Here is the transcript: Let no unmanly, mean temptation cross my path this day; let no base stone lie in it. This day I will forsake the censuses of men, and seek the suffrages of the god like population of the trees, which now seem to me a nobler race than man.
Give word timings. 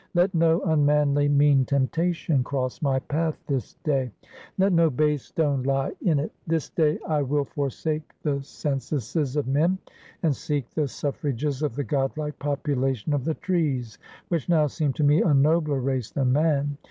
Let 0.15 0.33
no 0.33 0.61
unmanly, 0.61 1.29
mean 1.29 1.63
temptation 1.63 2.43
cross 2.43 2.81
my 2.81 2.97
path 2.97 3.37
this 3.45 3.75
day; 3.83 4.09
let 4.57 4.73
no 4.73 4.89
base 4.89 5.21
stone 5.21 5.61
lie 5.61 5.91
in 6.01 6.17
it. 6.17 6.31
This 6.47 6.71
day 6.71 6.97
I 7.07 7.21
will 7.21 7.45
forsake 7.45 8.11
the 8.23 8.41
censuses 8.41 9.35
of 9.35 9.45
men, 9.45 9.77
and 10.23 10.35
seek 10.35 10.67
the 10.71 10.87
suffrages 10.87 11.61
of 11.61 11.75
the 11.75 11.83
god 11.83 12.17
like 12.17 12.39
population 12.39 13.13
of 13.13 13.25
the 13.25 13.35
trees, 13.35 13.99
which 14.29 14.49
now 14.49 14.65
seem 14.65 14.91
to 14.93 15.03
me 15.03 15.21
a 15.21 15.35
nobler 15.35 15.79
race 15.79 16.09
than 16.09 16.31
man. 16.33 16.77